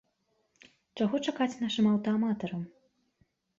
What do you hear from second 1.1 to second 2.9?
чакаць нашым аўтааматарам?